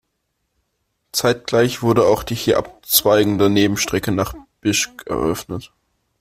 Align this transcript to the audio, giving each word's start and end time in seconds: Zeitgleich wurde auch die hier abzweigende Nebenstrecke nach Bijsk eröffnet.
Zeitgleich 1.11 1.83
wurde 1.83 2.07
auch 2.07 2.23
die 2.23 2.33
hier 2.33 2.57
abzweigende 2.57 3.51
Nebenstrecke 3.51 4.11
nach 4.11 4.33
Bijsk 4.59 5.05
eröffnet. 5.05 5.71